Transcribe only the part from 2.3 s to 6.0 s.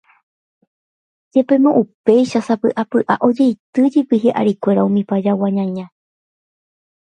sapy'apy'a, ojeitýjepi hi'arikuéra umi Pajagua ñaña